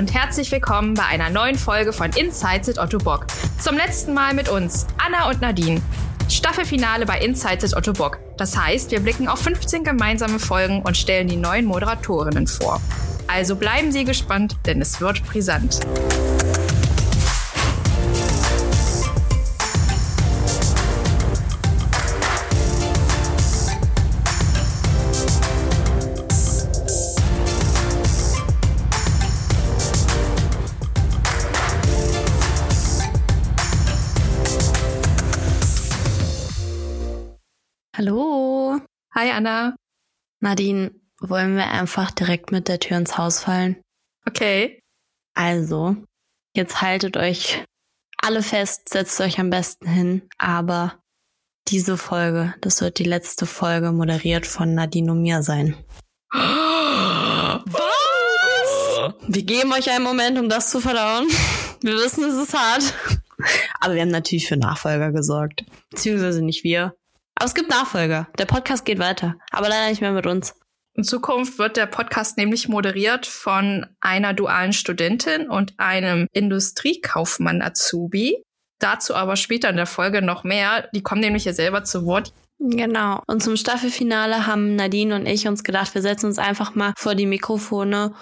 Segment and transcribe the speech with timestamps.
[0.00, 3.26] und herzlich willkommen bei einer neuen Folge von Insights at Otto Bock.
[3.58, 5.82] Zum letzten Mal mit uns, Anna und Nadine.
[6.26, 8.18] Staffelfinale bei Insights at Otto Bock.
[8.38, 12.80] Das heißt, wir blicken auf 15 gemeinsame Folgen und stellen die neuen Moderatorinnen vor.
[13.26, 15.80] Also bleiben Sie gespannt, denn es wird brisant.
[39.20, 39.76] Hi Anna.
[40.40, 43.76] Nadine, wollen wir einfach direkt mit der Tür ins Haus fallen?
[44.26, 44.80] Okay.
[45.34, 45.94] Also,
[46.56, 47.62] jetzt haltet euch
[48.16, 51.02] alle fest, setzt euch am besten hin, aber
[51.68, 55.76] diese Folge, das wird die letzte Folge moderiert von Nadine und mir sein.
[56.32, 56.72] Was?
[59.28, 61.28] Wir geben euch einen Moment, um das zu verdauen.
[61.82, 62.94] Wir wissen, es ist hart.
[63.80, 65.66] Aber wir haben natürlich für Nachfolger gesorgt.
[65.90, 66.94] Beziehungsweise nicht wir,
[67.40, 68.28] aber es gibt Nachfolger.
[68.38, 70.54] Der Podcast geht weiter, aber leider nicht mehr mit uns.
[70.92, 78.42] In Zukunft wird der Podcast nämlich moderiert von einer dualen Studentin und einem Industriekaufmann Azubi.
[78.78, 80.90] Dazu aber später in der Folge noch mehr.
[80.94, 82.34] Die kommen nämlich hier selber zu Wort.
[82.58, 83.22] Genau.
[83.26, 87.14] Und zum Staffelfinale haben Nadine und ich uns gedacht, wir setzen uns einfach mal vor
[87.14, 88.12] die Mikrofone,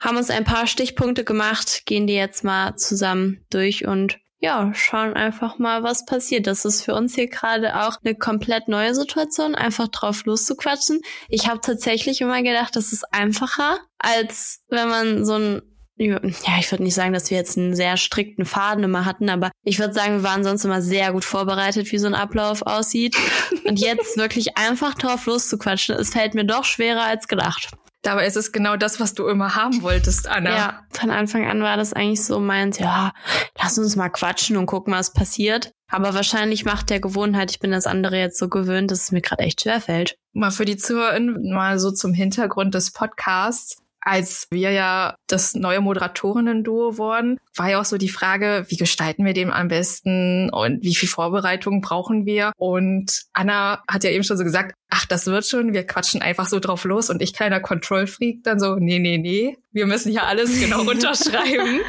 [0.00, 5.14] haben uns ein paar Stichpunkte gemacht, gehen die jetzt mal zusammen durch und ja, schauen
[5.14, 6.46] einfach mal, was passiert.
[6.46, 11.00] Das ist für uns hier gerade auch eine komplett neue Situation, einfach drauf loszuquatschen.
[11.28, 15.62] Ich habe tatsächlich immer gedacht, das ist einfacher, als wenn man so ein
[16.00, 16.20] ja,
[16.60, 19.80] ich würde nicht sagen, dass wir jetzt einen sehr strikten Faden immer hatten, aber ich
[19.80, 23.16] würde sagen, wir waren sonst immer sehr gut vorbereitet, wie so ein Ablauf aussieht.
[23.64, 27.70] Und jetzt wirklich einfach drauf loszuquatschen, es fällt mir doch schwerer als gedacht.
[28.02, 30.56] Dabei ist es genau das, was du immer haben wolltest, Anna.
[30.56, 33.12] Ja, von Anfang an war das eigentlich so meins, ja,
[33.60, 35.72] lass uns mal quatschen und gucken, was passiert.
[35.90, 39.22] Aber wahrscheinlich macht der Gewohnheit, ich bin das andere jetzt so gewöhnt, dass es mir
[39.22, 40.16] gerade echt schwer fällt.
[40.32, 45.80] Mal für die Zuhörer, mal so zum Hintergrund des Podcasts als wir ja das neue
[45.80, 50.82] Moderatorinnen-Duo wurden, war ja auch so die Frage, wie gestalten wir den am besten und
[50.82, 52.52] wie viel Vorbereitung brauchen wir?
[52.56, 56.46] Und Anna hat ja eben schon so gesagt, ach, das wird schon, wir quatschen einfach
[56.46, 60.26] so drauf los und ich kleiner Control-Freak dann so, nee, nee, nee, wir müssen hier
[60.26, 61.80] alles genau unterschreiben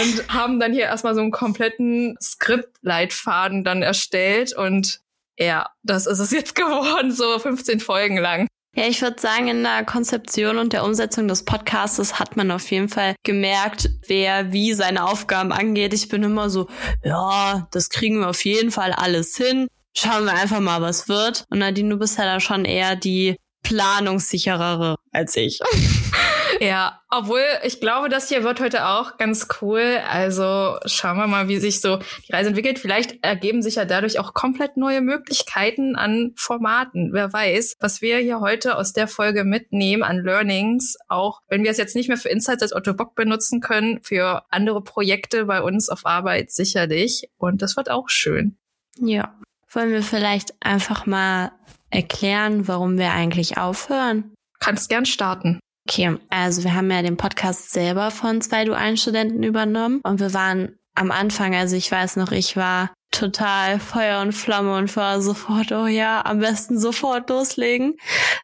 [0.00, 5.00] und haben dann hier erstmal so einen kompletten Skriptleitfaden dann erstellt und
[5.38, 8.48] ja, das ist es jetzt geworden, so 15 Folgen lang.
[8.76, 12.70] Ja, ich würde sagen, in der Konzeption und der Umsetzung des Podcasts hat man auf
[12.70, 15.94] jeden Fall gemerkt, wer wie seine Aufgaben angeht.
[15.94, 16.68] Ich bin immer so,
[17.02, 19.66] ja, das kriegen wir auf jeden Fall alles hin.
[19.96, 21.46] Schauen wir einfach mal, was wird.
[21.48, 25.58] Und Nadine, du bist ja da schon eher die planungssicherere als ich.
[26.60, 30.00] Ja, obwohl ich glaube, das hier wird heute auch ganz cool.
[30.08, 32.78] Also schauen wir mal, wie sich so die Reise entwickelt.
[32.78, 37.12] Vielleicht ergeben sich ja dadurch auch komplett neue Möglichkeiten an Formaten.
[37.12, 41.70] Wer weiß, was wir hier heute aus der Folge mitnehmen an Learnings, auch wenn wir
[41.70, 45.62] es jetzt nicht mehr für Insights als Otto Bock benutzen können, für andere Projekte bei
[45.62, 47.28] uns auf Arbeit sicherlich.
[47.38, 48.56] Und das wird auch schön.
[48.98, 49.34] Ja.
[49.70, 51.52] Wollen wir vielleicht einfach mal
[51.90, 54.32] erklären, warum wir eigentlich aufhören?
[54.58, 55.60] Kannst gern starten.
[55.88, 60.34] Okay, also wir haben ja den Podcast selber von zwei dualen Studenten übernommen und wir
[60.34, 65.22] waren am Anfang, also ich weiß noch, ich war total Feuer und Flamme und war
[65.22, 67.94] sofort, oh ja, am besten sofort loslegen.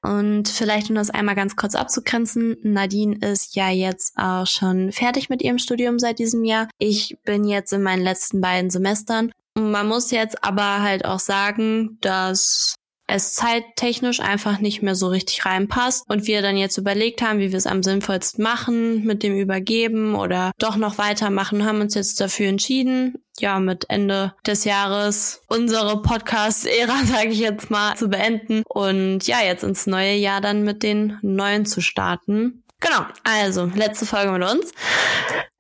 [0.02, 5.28] Und vielleicht, um das einmal ganz kurz abzugrenzen, Nadine ist ja jetzt auch schon fertig
[5.28, 6.69] mit ihrem Studium seit diesem Jahr.
[6.78, 9.32] Ich bin jetzt in meinen letzten beiden Semestern.
[9.58, 12.76] Man muss jetzt aber halt auch sagen, dass
[13.06, 17.50] es zeittechnisch einfach nicht mehr so richtig reinpasst und wir dann jetzt überlegt haben, wie
[17.50, 22.20] wir es am sinnvollsten machen mit dem Übergeben oder doch noch weitermachen, haben uns jetzt
[22.20, 28.62] dafür entschieden, ja, mit Ende des Jahres unsere Podcast-Ära, sage ich jetzt mal, zu beenden
[28.69, 32.62] und ja, jetzt ins neue Jahr dann mit den neuen zu starten.
[32.81, 34.72] Genau, also letzte Folge mit uns.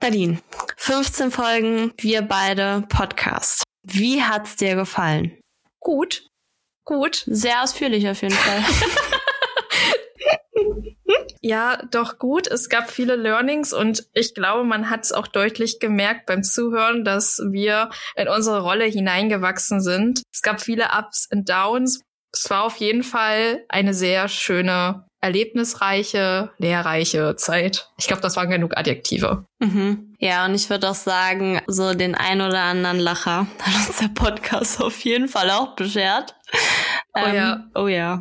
[0.02, 0.38] Nadine,
[0.76, 3.62] 15 Folgen, wir beide Podcast.
[3.84, 5.38] Wie hat's dir gefallen?
[5.78, 6.31] Gut.
[6.84, 7.22] Gut.
[7.26, 8.62] Sehr ausführlich auf jeden Fall.
[11.40, 12.46] ja, doch gut.
[12.48, 17.04] Es gab viele Learnings und ich glaube, man hat es auch deutlich gemerkt beim Zuhören,
[17.04, 20.22] dass wir in unsere Rolle hineingewachsen sind.
[20.32, 22.00] Es gab viele Ups und Downs.
[22.34, 27.90] Es war auf jeden Fall eine sehr schöne, erlebnisreiche, lehrreiche Zeit.
[27.98, 29.44] Ich glaube, das waren genug Adjektive.
[29.60, 30.14] Mhm.
[30.18, 34.08] Ja, und ich würde auch sagen, so den ein oder anderen Lacher hat uns der
[34.08, 36.34] Podcast auf jeden Fall auch beschert.
[37.14, 37.70] Oh ähm, ja.
[37.74, 38.20] Oh ja.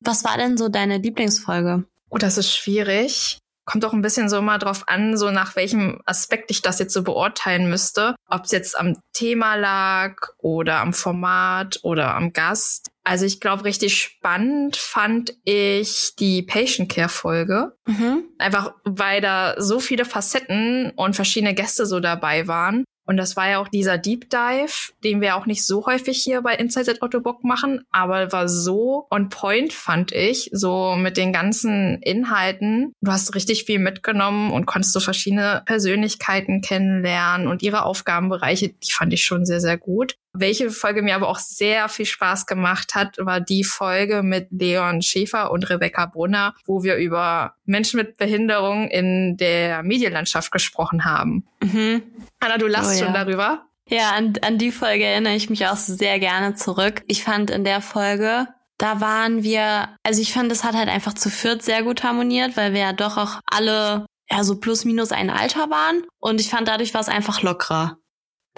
[0.00, 1.84] Was war denn so deine Lieblingsfolge?
[2.10, 3.38] Oh, das ist schwierig.
[3.64, 6.94] kommt auch ein bisschen so immer drauf an, so nach welchem Aspekt ich das jetzt
[6.94, 8.14] so beurteilen müsste.
[8.26, 12.88] Ob es jetzt am Thema lag oder am Format oder am Gast.
[13.04, 17.76] Also ich glaube, richtig spannend fand ich die Patient Care Folge.
[17.86, 18.24] Mhm.
[18.38, 22.84] Einfach weil da so viele Facetten und verschiedene Gäste so dabei waren.
[23.08, 26.42] Und das war ja auch dieser Deep Dive, den wir auch nicht so häufig hier
[26.42, 31.16] bei Inside at Otto Bock machen, aber war so on point, fand ich, so mit
[31.16, 32.92] den ganzen Inhalten.
[33.00, 38.92] Du hast richtig viel mitgenommen und konntest so verschiedene Persönlichkeiten kennenlernen und ihre Aufgabenbereiche, die
[38.92, 40.18] fand ich schon sehr, sehr gut.
[40.32, 45.02] Welche Folge mir aber auch sehr viel Spaß gemacht hat, war die Folge mit Leon
[45.02, 51.46] Schäfer und Rebecca Brunner, wo wir über Menschen mit Behinderung in der Medienlandschaft gesprochen haben.
[51.62, 52.02] Mhm.
[52.40, 53.04] Anna, du lachst oh, ja.
[53.04, 53.64] schon darüber.
[53.88, 57.02] Ja, an, an die Folge erinnere ich mich auch sehr gerne zurück.
[57.06, 58.46] Ich fand in der Folge,
[58.76, 62.56] da waren wir, also ich fand, es hat halt einfach zu viert sehr gut harmoniert,
[62.56, 66.02] weil wir ja doch auch alle ja so plus minus ein Alter waren.
[66.18, 67.98] Und ich fand, dadurch war es einfach lockerer.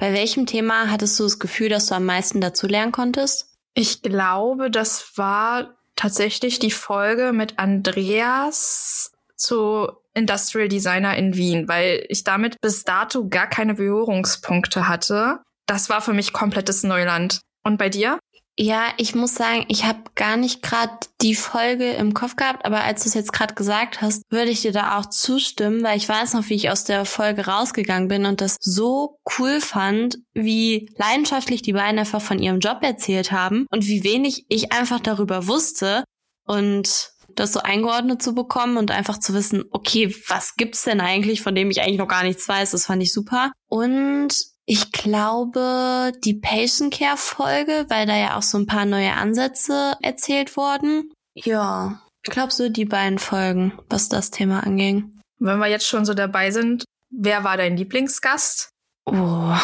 [0.00, 3.54] Bei welchem Thema hattest du das Gefühl, dass du am meisten dazu lernen konntest?
[3.74, 12.06] Ich glaube, das war tatsächlich die Folge mit Andreas zu Industrial Designer in Wien, weil
[12.08, 15.40] ich damit bis dato gar keine Berührungspunkte hatte.
[15.66, 17.40] Das war für mich komplettes Neuland.
[17.62, 18.18] Und bei dir?
[18.62, 20.92] Ja, ich muss sagen, ich habe gar nicht gerade
[21.22, 24.60] die Folge im Kopf gehabt, aber als du es jetzt gerade gesagt hast, würde ich
[24.60, 28.26] dir da auch zustimmen, weil ich weiß noch, wie ich aus der Folge rausgegangen bin
[28.26, 33.64] und das so cool fand, wie leidenschaftlich die beiden einfach von ihrem Job erzählt haben
[33.70, 36.04] und wie wenig ich einfach darüber wusste
[36.44, 41.40] und das so eingeordnet zu bekommen und einfach zu wissen, okay, was gibt's denn eigentlich,
[41.40, 43.52] von dem ich eigentlich noch gar nichts weiß, das fand ich super.
[43.70, 49.14] Und ich glaube, die Patient Care Folge, weil da ja auch so ein paar neue
[49.14, 51.12] Ansätze erzählt wurden.
[51.34, 55.18] Ja, ich glaube so die beiden Folgen, was das Thema anging.
[55.40, 58.70] Wenn wir jetzt schon so dabei sind, wer war dein Lieblingsgast?
[59.06, 59.56] Oh,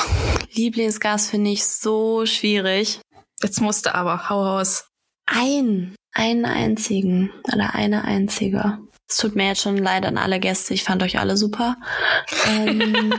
[0.51, 3.01] Lieblingsgast finde ich so schwierig.
[3.41, 4.89] Jetzt musste aber, hau raus.
[5.27, 8.79] Ein, einen einzigen oder eine einzige.
[9.09, 10.75] Es tut mir jetzt schon leid an alle Gäste.
[10.75, 11.77] Ich fand euch alle super.
[12.49, 13.15] ähm,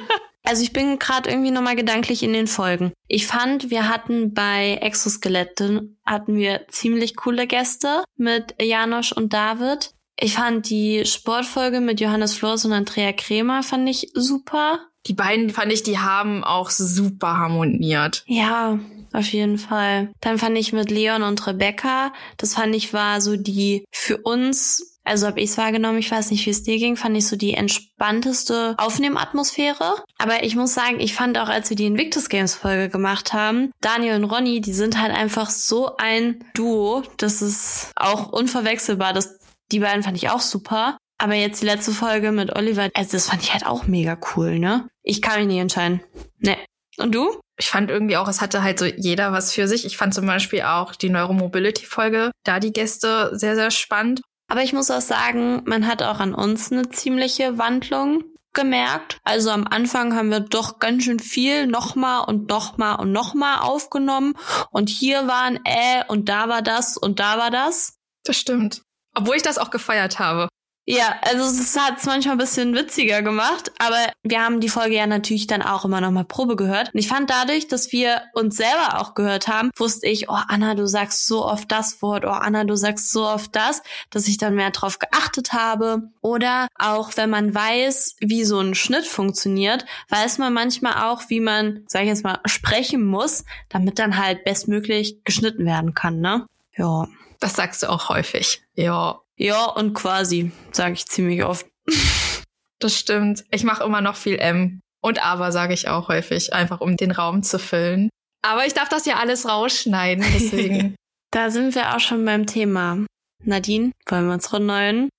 [0.47, 2.93] Also ich bin gerade irgendwie nochmal gedanklich in den Folgen.
[3.09, 9.91] Ich fand, wir hatten bei Exoskeletten hatten wir ziemlich coole Gäste mit Janosch und David.
[10.17, 14.79] Ich fand die Sportfolge mit Johannes Flors und Andrea Kremer fand ich super.
[15.05, 18.23] Die beiden fand ich, die haben auch super harmoniert.
[18.25, 18.79] Ja,
[19.11, 20.13] auf jeden Fall.
[20.21, 24.96] Dann fand ich mit Leon und Rebecca, das fand ich war so die für uns
[25.07, 27.35] also habe ich es wahrgenommen, ich weiß nicht, wie es dir ging, fand ich so
[27.35, 30.03] die entspannteste Aufnehmatmosphäre.
[30.17, 33.71] Aber ich muss sagen, ich fand auch, als wir die Invictus Games Folge gemacht haben,
[33.81, 39.13] Daniel und Ronny, die sind halt einfach so ein Duo, das ist auch unverwechselbar.
[39.13, 39.39] Das,
[39.71, 40.97] die beiden fand ich auch super.
[41.17, 44.59] Aber jetzt die letzte Folge mit Oliver, also das fand ich halt auch mega cool,
[44.59, 44.87] ne?
[45.01, 46.01] Ich kann mich nicht entscheiden.
[46.39, 46.57] Ne.
[46.97, 47.39] Und du?
[47.59, 49.85] Ich fand irgendwie auch, es hatte halt so jeder was für sich.
[49.85, 54.21] Ich fand zum Beispiel auch die Neuromobility-Folge, da die Gäste sehr, sehr spannend.
[54.47, 58.23] Aber ich muss auch sagen, man hat auch an uns eine ziemliche Wandlung
[58.53, 59.19] gemerkt.
[59.23, 64.33] Also am Anfang haben wir doch ganz schön viel nochmal und nochmal und nochmal aufgenommen.
[64.71, 67.97] Und hier waren äh und da war das und da war das.
[68.23, 68.81] Das stimmt.
[69.13, 70.47] Obwohl ich das auch gefeiert habe.
[70.89, 74.95] Ja, also es hat es manchmal ein bisschen witziger gemacht, aber wir haben die Folge
[74.95, 76.93] ja natürlich dann auch immer noch mal Probe gehört.
[76.93, 80.75] Und ich fand dadurch, dass wir uns selber auch gehört haben, wusste ich, oh Anna,
[80.75, 84.37] du sagst so oft das Wort, oh Anna, du sagst so oft das, dass ich
[84.37, 86.03] dann mehr drauf geachtet habe.
[86.21, 91.41] Oder auch wenn man weiß, wie so ein Schnitt funktioniert, weiß man manchmal auch, wie
[91.41, 96.45] man, sag ich jetzt mal, sprechen muss, damit dann halt bestmöglich geschnitten werden kann, ne?
[96.77, 97.09] Ja.
[97.39, 98.63] Das sagst du auch häufig.
[98.73, 99.19] Ja.
[99.37, 101.67] Ja, und quasi, sage ich ziemlich oft.
[102.79, 103.45] das stimmt.
[103.51, 104.81] Ich mache immer noch viel M.
[105.01, 108.09] Und aber sage ich auch häufig, einfach um den Raum zu füllen.
[108.43, 110.95] Aber ich darf das ja alles rausschneiden, deswegen.
[111.31, 113.05] da sind wir auch schon beim Thema.
[113.43, 115.09] Nadine, wollen wir unseren neuen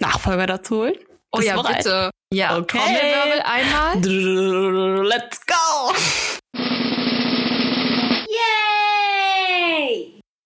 [0.00, 0.94] Nachfolger dazu holen?
[1.32, 1.76] Oh ja, bereit?
[1.78, 2.10] bitte.
[2.32, 2.78] Ja, okay.
[2.78, 5.04] Trommelwirbel einmal.
[5.08, 5.94] Let's go!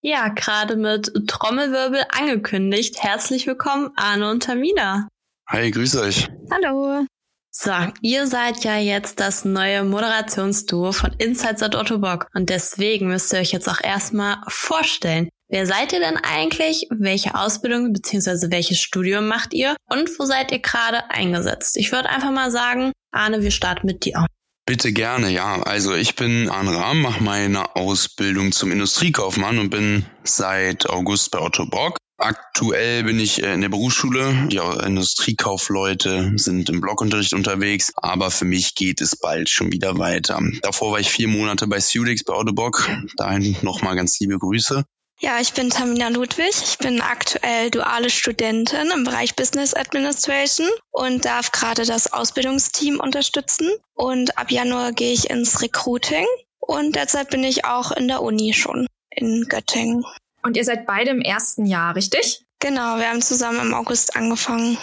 [0.02, 3.02] Ja, gerade mit Trommelwirbel angekündigt.
[3.02, 5.09] Herzlich willkommen, Arne und Tamina.
[5.47, 6.28] Hi, grüße euch.
[6.50, 7.04] Hallo.
[7.50, 13.09] So, ihr seid ja jetzt das neue Moderationsduo von Insights at Otto Bock und deswegen
[13.09, 15.28] müsst ihr euch jetzt auch erstmal vorstellen.
[15.49, 16.87] Wer seid ihr denn eigentlich?
[16.90, 18.50] Welche Ausbildung bzw.
[18.50, 19.76] welches Studium macht ihr?
[19.90, 21.76] Und wo seid ihr gerade eingesetzt?
[21.76, 24.25] Ich würde einfach mal sagen, Arne, wir starten mit dir.
[24.67, 25.62] Bitte gerne, ja.
[25.62, 31.40] Also ich bin Arne Rahm, mache meine Ausbildung zum Industriekaufmann und bin seit August bei
[31.40, 31.97] Otto Bock.
[32.19, 34.49] Aktuell bin ich äh, in der Berufsschule.
[34.49, 40.38] Die Industriekaufleute sind im Blockunterricht unterwegs, aber für mich geht es bald schon wieder weiter.
[40.61, 42.90] Davor war ich vier Monate bei Studix bei Autobock.
[43.17, 44.85] Dahin nochmal ganz liebe Grüße.
[45.23, 46.55] Ja, ich bin Tamina Ludwig.
[46.65, 53.69] Ich bin aktuell duale Studentin im Bereich Business Administration und darf gerade das Ausbildungsteam unterstützen.
[53.93, 56.25] Und ab Januar gehe ich ins Recruiting
[56.59, 60.07] und derzeit bin ich auch in der Uni schon in Göttingen.
[60.43, 62.43] Und ihr seid beide im ersten Jahr, richtig?
[62.59, 64.79] Genau, wir haben zusammen im August angefangen.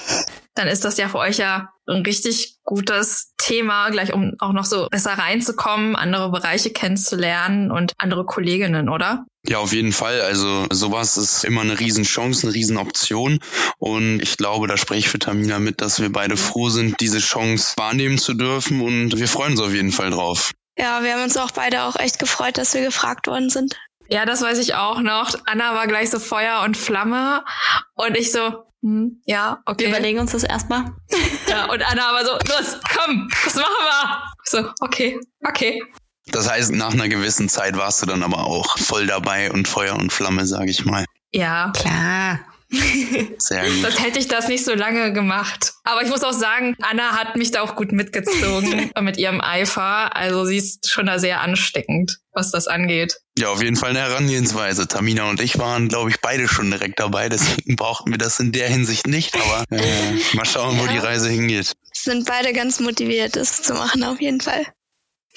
[0.58, 4.66] Dann ist das ja für euch ja ein richtig gutes Thema, gleich um auch noch
[4.66, 9.26] so besser reinzukommen, andere Bereiche kennenzulernen und andere Kolleginnen, oder?
[9.48, 10.22] Ja, auf jeden Fall.
[10.22, 13.40] Also sowas ist immer eine Riesenchance, eine Riesenoption.
[13.78, 17.20] Und ich glaube, da spreche ich für Tamina mit, dass wir beide froh sind, diese
[17.20, 18.82] Chance wahrnehmen zu dürfen.
[18.82, 20.52] Und wir freuen uns auf jeden Fall drauf.
[20.78, 23.76] Ja, wir haben uns auch beide auch echt gefreut, dass wir gefragt worden sind.
[24.10, 25.36] Ja, das weiß ich auch noch.
[25.46, 27.44] Anna war gleich so Feuer und Flamme
[27.96, 29.86] und ich so, hm, ja, okay.
[29.86, 30.86] Wir überlegen uns das erstmal.
[31.50, 34.24] Ja, und Anna aber so, los, komm, das machen wir.
[34.44, 35.18] So, okay,
[35.48, 35.82] okay.
[36.28, 39.96] Das heißt, nach einer gewissen Zeit warst du dann aber auch voll dabei und Feuer
[39.96, 41.06] und Flamme, sag ich mal.
[41.32, 41.72] Ja.
[41.74, 42.40] Klar.
[42.70, 43.82] Sehr gut.
[43.82, 45.74] Sonst hätte ich das nicht so lange gemacht.
[45.84, 50.16] Aber ich muss auch sagen, Anna hat mich da auch gut mitgezogen mit ihrem Eifer.
[50.16, 53.20] Also sie ist schon da sehr ansteckend, was das angeht.
[53.38, 54.88] Ja, auf jeden Fall eine Herangehensweise.
[54.88, 57.30] Tamina und ich waren, glaube ich, beide schon direkt dabei.
[57.30, 59.36] Deswegen brauchten wir das in der Hinsicht nicht.
[59.36, 60.92] Aber äh, mal schauen, wo ja.
[60.92, 61.74] die Reise hingeht.
[61.94, 64.66] Sind beide ganz motiviert, das zu machen, auf jeden Fall.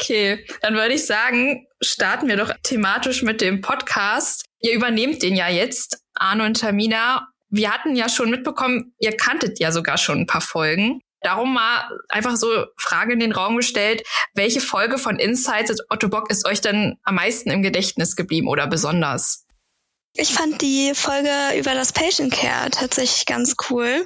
[0.00, 4.44] Okay, dann würde ich sagen, starten wir doch thematisch mit dem Podcast.
[4.60, 7.28] Ihr übernehmt den ja jetzt Arno und Tamina.
[7.48, 11.00] Wir hatten ja schon mitbekommen, ihr kanntet ja sogar schon ein paar Folgen.
[11.22, 14.02] Darum mal einfach so Frage in den Raum gestellt,
[14.34, 18.66] welche Folge von Insights Otto Bock ist euch denn am meisten im Gedächtnis geblieben oder
[18.66, 19.46] besonders?
[20.14, 24.05] Ich fand die Folge über das Patient Care tatsächlich ganz cool,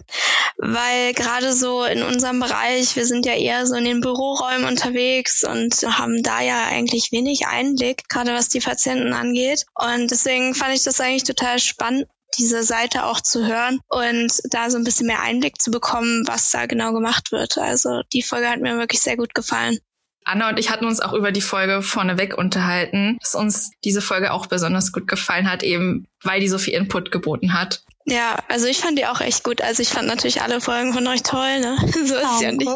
[0.58, 5.44] weil gerade so in unserem Bereich, wir sind ja eher so in den Büroräumen unterwegs
[5.44, 9.64] und haben da ja eigentlich wenig Einblick, gerade was die Patienten angeht.
[9.74, 12.06] Und deswegen fand ich das eigentlich total spannend,
[12.36, 16.50] diese Seite auch zu hören und da so ein bisschen mehr Einblick zu bekommen, was
[16.50, 17.56] da genau gemacht wird.
[17.56, 19.78] Also die Folge hat mir wirklich sehr gut gefallen.
[20.24, 24.32] Anna und ich hatten uns auch über die Folge vorneweg unterhalten, dass uns diese Folge
[24.32, 27.82] auch besonders gut gefallen hat, eben weil die so viel Input geboten hat.
[28.06, 29.62] Ja, also ich fand die auch echt gut.
[29.62, 31.76] Also ich fand natürlich alle Folgen von euch toll, ne?
[31.92, 32.68] So ist ja nicht.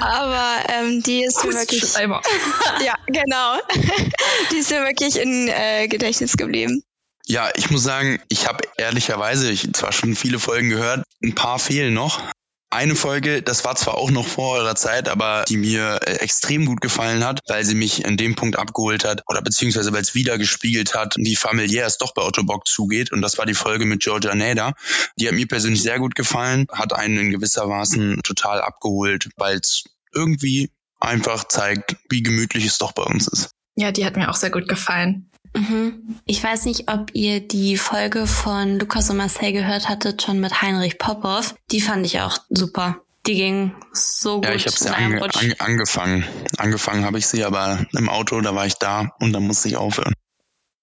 [0.00, 1.82] Aber ähm, die ist mir wirklich.
[2.84, 3.56] ja, genau.
[4.52, 6.82] die ist mir wirklich in äh, Gedächtnis geblieben.
[7.26, 11.58] Ja, ich muss sagen, ich habe ehrlicherweise ich zwar schon viele Folgen gehört, ein paar
[11.58, 12.20] fehlen noch,
[12.76, 16.66] eine Folge, das war zwar auch noch vor eurer Zeit, aber die mir äh, extrem
[16.66, 20.14] gut gefallen hat, weil sie mich in dem Punkt abgeholt hat oder beziehungsweise weil es
[20.14, 23.12] wieder gespiegelt hat, wie familiär es doch bei Otto Bock zugeht.
[23.12, 24.74] Und das war die Folge mit Georgia Nader.
[25.18, 29.56] Die hat mir persönlich sehr gut gefallen, hat einen in gewisser Maßen total abgeholt, weil
[29.56, 33.50] es irgendwie einfach zeigt, wie gemütlich es doch bei uns ist.
[33.74, 35.30] Ja, die hat mir auch sehr gut gefallen.
[35.54, 36.20] Mhm.
[36.24, 40.62] Ich weiß nicht, ob ihr die Folge von Lukas und Marcel gehört hattet, schon mit
[40.62, 41.54] Heinrich Popov.
[41.70, 43.00] Die fand ich auch super.
[43.26, 44.44] Die ging so gut.
[44.44, 46.24] Ja, ich habe sie ange an angefangen.
[46.58, 49.76] Angefangen habe ich sie, aber im Auto, da war ich da und dann musste ich
[49.76, 50.12] aufhören.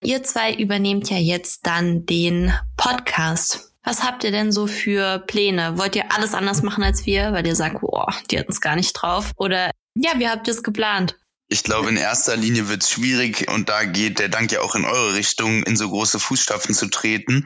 [0.04, 3.72] Ihr zwei übernehmt ja jetzt dann den Podcast.
[3.86, 5.78] Was habt ihr denn so für Pläne?
[5.78, 8.76] Wollt ihr alles anders machen als wir, weil ihr sagt, boah, die hatten es gar
[8.76, 9.32] nicht drauf?
[9.38, 11.18] Oder ja, wie habt ihr es geplant?
[11.50, 14.76] Ich glaube, in erster Linie wird es schwierig und da geht der Dank ja auch
[14.76, 17.46] in eure Richtung, in so große Fußstapfen zu treten.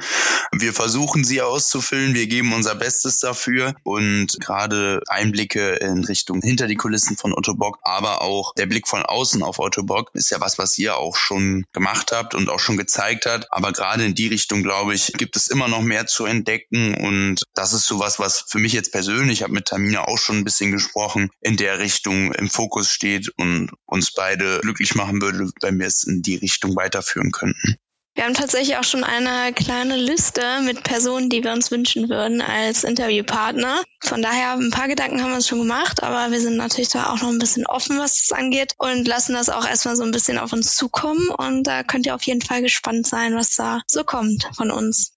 [0.52, 6.68] Wir versuchen sie auszufüllen, wir geben unser Bestes dafür und gerade Einblicke in Richtung hinter
[6.68, 10.30] die Kulissen von Otto Bock, aber auch der Blick von außen auf Otto Bock ist
[10.30, 13.52] ja was, was ihr auch schon gemacht habt und auch schon gezeigt habt.
[13.52, 17.44] Aber gerade in die Richtung, glaube ich, gibt es immer noch mehr zu entdecken und
[17.56, 20.44] das ist sowas, was für mich jetzt persönlich, ich habe mit Tamina auch schon ein
[20.44, 25.80] bisschen gesprochen, in der Richtung im Fokus steht und uns beide glücklich machen würde, wenn
[25.80, 27.78] wir es in die Richtung weiterführen könnten.
[28.18, 32.42] Wir haben tatsächlich auch schon eine kleine Liste mit Personen, die wir uns wünschen würden
[32.42, 33.84] als Interviewpartner.
[34.02, 37.12] Von daher ein paar Gedanken haben wir uns schon gemacht, aber wir sind natürlich da
[37.12, 40.10] auch noch ein bisschen offen, was das angeht und lassen das auch erstmal so ein
[40.10, 41.30] bisschen auf uns zukommen.
[41.30, 45.14] Und da könnt ihr auf jeden Fall gespannt sein, was da so kommt von uns.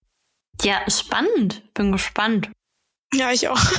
[0.60, 1.62] Ja, spannend.
[1.72, 2.50] Bin gespannt.
[3.14, 3.60] Ja, ich auch.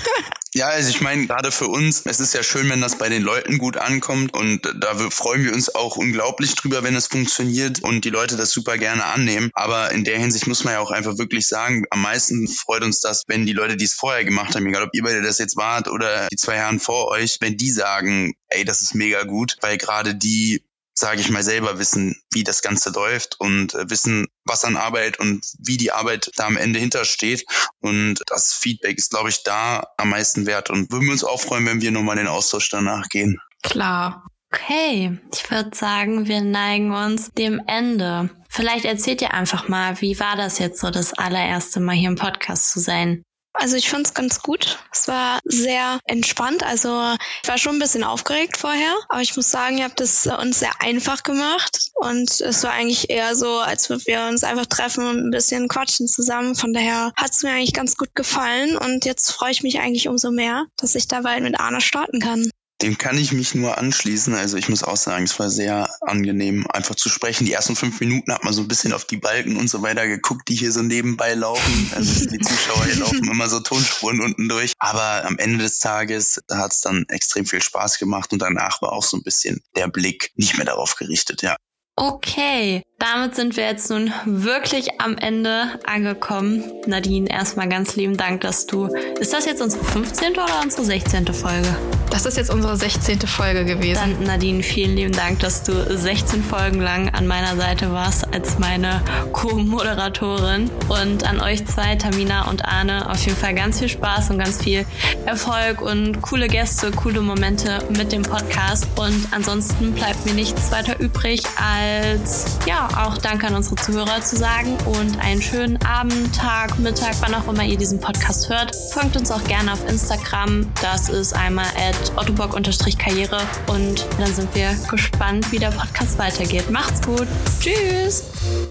[0.54, 3.24] Ja, also ich meine, gerade für uns, es ist ja schön, wenn das bei den
[3.24, 8.04] Leuten gut ankommt und da freuen wir uns auch unglaublich drüber, wenn es funktioniert und
[8.04, 9.50] die Leute das super gerne annehmen.
[9.54, 13.00] Aber in der Hinsicht muss man ja auch einfach wirklich sagen, am meisten freut uns
[13.00, 15.56] das, wenn die Leute, die es vorher gemacht haben, egal ob ihr beide das jetzt
[15.56, 19.56] wart oder die zwei Herren vor euch, wenn die sagen, ey, das ist mega gut,
[19.62, 20.66] weil gerade die
[21.02, 25.20] sage ich mal, selber wissen, wie das Ganze läuft und äh, wissen, was an Arbeit
[25.20, 27.46] und wie die Arbeit da am Ende hintersteht.
[27.82, 31.42] Und das Feedback ist, glaube ich, da am meisten wert und würden wir uns auch
[31.42, 33.42] freuen, wenn wir nochmal den Austausch danach gehen.
[33.64, 34.26] Klar.
[34.54, 38.30] Okay, ich würde sagen, wir neigen uns dem Ende.
[38.50, 42.18] Vielleicht erzählt ihr einfach mal, wie war das jetzt so, das allererste Mal hier im
[42.18, 43.24] Podcast zu sein?
[43.54, 44.80] Also ich fand es ganz gut.
[44.92, 46.64] Es war sehr entspannt.
[46.64, 50.26] Also ich war schon ein bisschen aufgeregt vorher, aber ich muss sagen, ihr habt es
[50.28, 54.66] uns sehr einfach gemacht und es war eigentlich eher so, als würden wir uns einfach
[54.66, 56.56] treffen und ein bisschen quatschen zusammen.
[56.56, 60.08] Von daher hat es mir eigentlich ganz gut gefallen und jetzt freue ich mich eigentlich
[60.08, 62.50] umso mehr, dass ich da bald mit Arne starten kann.
[62.82, 64.34] Dem kann ich mich nur anschließen.
[64.34, 67.46] Also ich muss auch sagen, es war sehr angenehm, einfach zu sprechen.
[67.46, 70.08] Die ersten fünf Minuten hat man so ein bisschen auf die Balken und so weiter
[70.08, 71.92] geguckt, die hier so nebenbei laufen.
[71.96, 74.74] Also die Zuschauer hier laufen immer so Tonspuren unten durch.
[74.80, 78.94] Aber am Ende des Tages hat es dann extrem viel Spaß gemacht und danach war
[78.94, 81.56] auch so ein bisschen der Blick nicht mehr darauf gerichtet, ja.
[81.98, 86.64] Okay, damit sind wir jetzt nun wirklich am Ende angekommen.
[86.88, 88.86] Nadine, erstmal ganz lieben Dank, dass du.
[89.20, 90.32] Ist das jetzt unsere 15.
[90.32, 91.32] oder unsere 16.
[91.34, 91.78] Folge?
[92.12, 93.22] Das ist jetzt unsere 16.
[93.22, 94.18] Folge gewesen.
[94.18, 98.60] Dann, Nadine, vielen lieben Dank, dass du 16 Folgen lang an meiner Seite warst als
[98.60, 99.02] meine
[99.32, 100.70] Co-Moderatorin.
[100.90, 104.62] Und an euch zwei, Tamina und Arne, auf jeden Fall ganz viel Spaß und ganz
[104.62, 104.86] viel
[105.26, 108.88] Erfolg und coole Gäste, coole Momente mit dem Podcast.
[108.98, 114.36] Und ansonsten bleibt mir nichts weiter übrig als ja auch Danke an unsere Zuhörer zu
[114.36, 118.76] sagen und einen schönen Abend, Tag, Mittag, wann auch immer ihr diesen Podcast hört.
[118.92, 120.68] Folgt uns auch gerne auf Instagram.
[120.82, 126.70] Das ist einmal at ottobock-karriere und dann sind wir gespannt, wie der Podcast weitergeht.
[126.70, 127.28] Macht's gut.
[127.60, 128.24] Tschüss.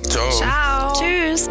[0.08, 0.30] Ciao.
[0.30, 0.92] Ciao.
[0.99, 1.49] Tschüss.